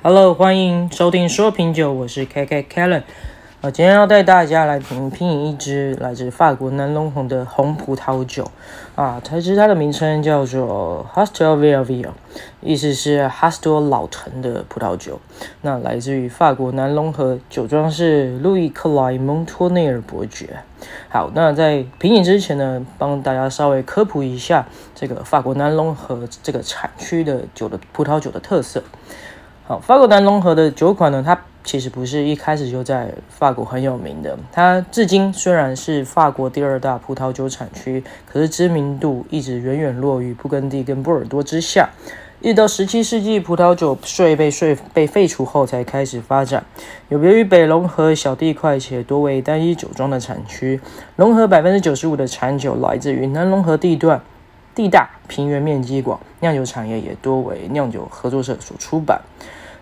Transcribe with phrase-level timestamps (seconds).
[0.00, 3.02] Hello，欢迎收听说品酒，我是 KK Kellen。
[3.60, 8.48] 呃，今天要带大家来品品一支来自法国南龙红的红葡萄酒
[8.94, 12.06] 啊，它其实它的名称叫做 Hastel velve
[12.60, 15.18] 意思是哈斯托老藤的葡萄酒。
[15.62, 20.62] 那来自于法国南龙河，酒庄是路易克莱蒙托内尔伯爵。
[21.08, 28.84] 好，那在品饮之前呢，帮大家稍微科普一下这个法国南龙河这个产区的酒的葡萄酒的特色。
[29.68, 34.34] 好，法国南龙河的酒款呢，它其实不是一开始就在法国很有名的。
[34.50, 41.90] 它至今虽然是法国第二大葡萄酒产区，可是知名度一直远远落于布根地跟波尔多之下。
[42.40, 46.64] 一直到十七世纪葡萄酒税被税被废除后，才开始发展。
[47.10, 50.80] 有别于北龙河小地块且多为单一酒庄的产区，
[51.16, 54.22] 龙河百分之九十五的产酒来自于南龙河地段，
[54.74, 59.20] 地大平原面积广，酿酒产业也多为酿酒合作社所出版。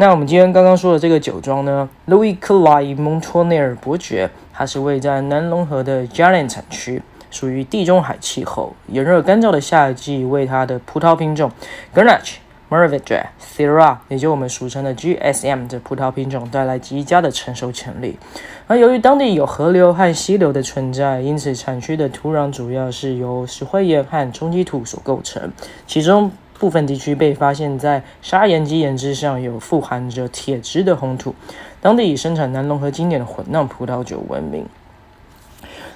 [0.00, 11.50] 那我们今天刚刚说的这个酒庄呢，路易克莱蒙托内尔伯爵，它是位在南龙河的加连产区，属于地中海气候，炎热干燥的夏季为它的葡萄品种
[11.94, 12.36] Grenache、
[12.70, 18.18] Mourvedre、Syrah，也就我们俗称的 GSM 的葡萄品种带来极佳的成熟潜力。
[18.66, 25.52] 而由于当地有河流和溪流的存在，因此产区的土壤主要是由石灰岩和冲积土所构成，
[25.86, 26.32] 其中。
[26.60, 31.34] 部分地区被发现，在砂岩基岩之上有富含着铁质的红土。
[31.80, 34.66] 当地以生产南龙河经典的混酿葡萄酒闻名。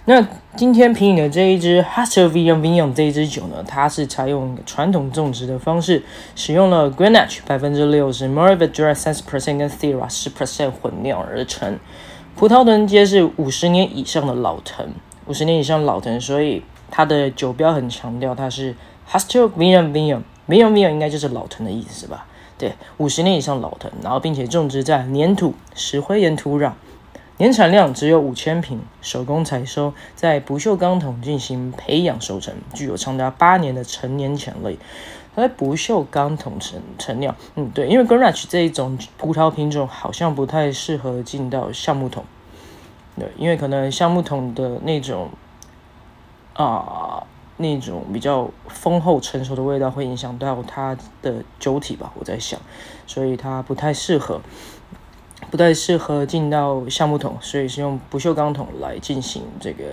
[0.06, 0.26] 那
[0.56, 6.02] 今天品饮的这一支 Hastel Vieille Vigne 这一支酒呢，它是采用传统种植的方式，
[6.34, 11.78] 使用了 Grenache 百分之六十，Mourvedre 三十 percent 跟 Syrah 十 percent 混酿而成。
[12.34, 14.88] 葡萄藤皆是五十年以上的老藤，
[15.26, 18.74] 五十年以上老藤，所以它的酒标很强调它是
[19.10, 20.20] Hastel Vieille Vigne。
[20.46, 22.26] 没有没有，应该就是老藤的意思吧？
[22.56, 26.72] 对，五十年以上老藤，然后并且种植在黏土、石灰岩土壤，
[27.38, 34.78] 年产量只有五千瓶，手工采收，在不锈钢桶进行培养收成，具有长达八年的成年潜力。
[35.34, 42.24] 它在不锈钢桶成成酿，嗯，对，因为 Grenache 这一种葡萄品种好像不太适合进到橡木桶，
[43.18, 45.30] 对，因为可能橡木桶的那种
[46.52, 47.24] 啊。
[47.56, 52.58] 那种比较丰厚成熟的味道会影响到它的酒体吧，我在想，
[53.06, 54.40] 所以它不太适合，
[55.50, 59.84] 不太适合进到橡木桶，所以是用不锈钢桶来进行这个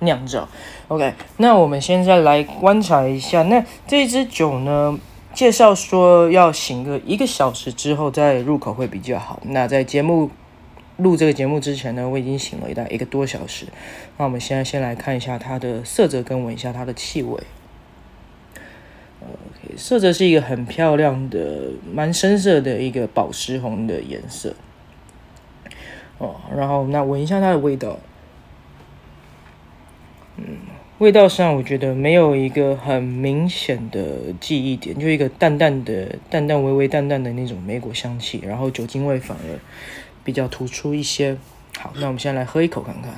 [0.00, 0.48] 酿造。
[0.88, 4.98] OK，那我们现在来观察一下，那这支酒呢，
[5.32, 9.40] 介绍说要醒个一个小时之后再入口会比较好。
[9.44, 10.30] 那在节目。
[10.98, 13.66] 录这个节目之前呢，我已经醒了一大一个多小时。
[14.16, 17.40] 那我们现在先来看一下它的色泽，跟闻一下它的气味。
[19.20, 24.54] OK，色泽是一个很漂亮的、蛮深色的一个宝石红的颜色。
[26.18, 27.98] 哦，然后那闻一下它的味道。
[30.36, 30.44] 嗯，
[30.98, 39.58] 味道上我觉得没有一个很明显的记忆点，就一个淡淡的、淡淡、微微淡淡的那种莓果香气，然后酒精味反而。
[40.28, 41.38] 比较突出一些。
[41.78, 43.14] 好，那我们先来喝一口看看。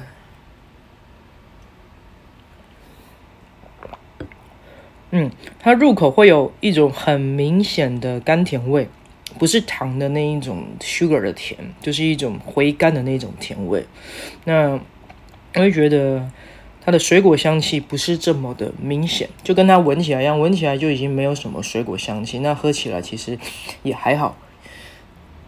[5.10, 5.28] 嗯，
[5.58, 8.88] 它入口会有一种很明显的甘甜味，
[9.40, 13.84] 不是糖的那一种 sugar 的甜，就是一种回甘的那种甜味。
[14.44, 14.78] 那
[15.54, 16.30] 我会觉得
[16.80, 22.38] 它的水果香气不是这么的明显，就跟它闻起来一样，闻起来就已经没有什么水果香气。
[22.38, 23.36] 那喝起来其实
[23.82, 24.36] 也还好。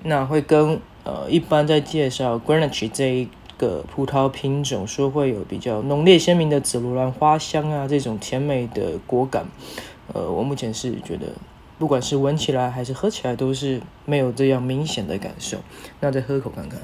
[0.03, 0.81] 那会跟。
[1.05, 9.47] 呃，一般在介绍 Grenache 这一个葡萄品种，说会有比较浓烈鲜明的紫罗兰花香啊，这种甜美的果感。
[10.13, 11.27] 呃，我目前是觉得，
[11.79, 15.59] 不管是闻起来还是喝起来，都是没有这样明显的感受。
[16.01, 16.81] 那再喝一口看看。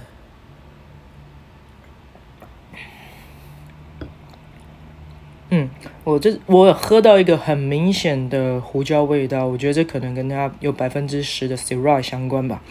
[5.51, 5.71] 嗯，
[6.09, 12.63] 我这我喝到一个很明显的胡椒味道，我觉得这可能跟它有百分之十的 Syrah 相关吧，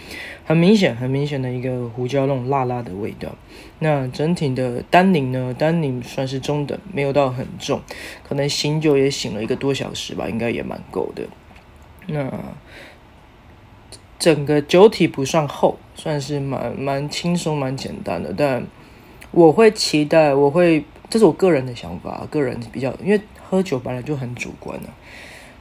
[0.43, 3.35] 很明显，很明显的一个胡椒那种辣辣的味道。
[3.77, 5.53] 那整体的单宁呢？
[5.55, 7.79] 单宁算是中等，没有到很重，
[8.27, 11.21] 可能醒酒也醒了一个多小时吧，应该也蛮够的。
[12.07, 12.33] 那
[14.17, 18.65] 整个酒体不算厚，算是蛮蛮轻松、蛮简单的，但
[19.29, 20.83] 我会期待，我会。
[21.09, 24.89] 这是我个人的想法，个人比较，因为喝酒本来就很主观的，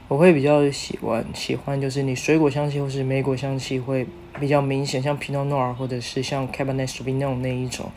[0.07, 4.05] 我会比较喜欢喜欢就是你水果香气或是莓果香气会
[4.39, 7.89] 比较明显，像 Pino Noir 或者是像 Cabernet Sauvignon 那一种，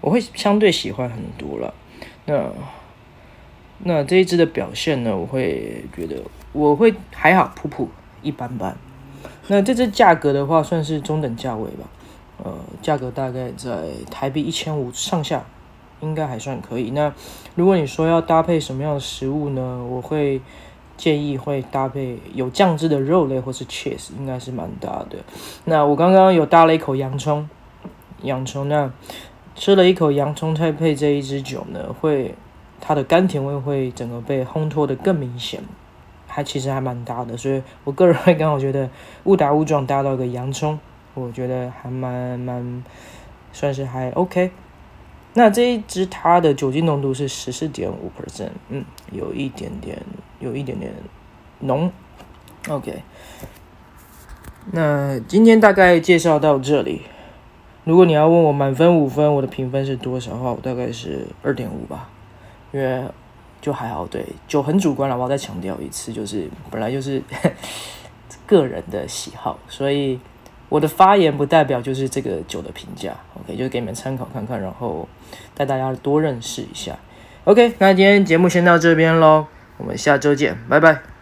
[0.00, 1.74] 我会相对喜欢很多了。
[2.26, 2.50] 那
[3.78, 6.22] 那这一支的表现呢，我会觉得
[6.52, 7.88] 我会还好，普普
[8.22, 8.76] 一般般。
[9.48, 11.84] 那这支价格的话，算是中等价位吧。
[12.42, 15.44] 呃，价格大概在台币一千五上下，
[16.04, 16.90] 应该还算可以。
[16.90, 17.12] 那
[17.56, 19.84] 如果你说要搭配什么样的食物呢？
[19.88, 20.40] 我会
[20.96, 25.16] 建议会搭配有酱汁的肉类或是 cheese，应该是蛮搭的。
[25.64, 27.48] 那我刚刚有搭了一口洋葱，
[28.22, 28.92] 洋葱那
[29.56, 32.34] 吃了一口洋葱，再配这一支酒呢，会
[32.80, 35.60] 它的甘甜味会整个被烘托得更明显。
[36.26, 38.90] 还其实还蛮搭的，所以我个人会刚好觉得
[39.22, 40.78] 误打误撞搭到一个洋葱，
[41.14, 42.82] 我觉得还蛮蛮
[43.52, 44.50] 算是还 OK。
[45.34, 50.00] 那这一支它的酒精浓度是十四点五 percent，嗯，有一点点
[50.40, 50.92] 有一点点
[51.60, 51.92] 浓。
[52.68, 53.02] OK，
[54.72, 57.02] 那今天大概介绍到这里。
[57.84, 62.08] 如果你要问我满分五分我的评分是多少的话，我大概是二点五吧，
[62.72, 63.04] 因为。
[63.60, 67.22] 就还好，对，酒很主观了，我要再强调一次，就是本来就是
[68.46, 70.20] 个人的喜好，所以
[70.68, 75.08] 我的发言不代表就是这个酒的评价，OK，就是给你们参考看看，然后
[75.54, 76.98] 带大家多认识一下
[77.44, 79.46] ，OK，那今天节目先到这边喽，
[79.76, 81.13] 我们下周见，拜拜。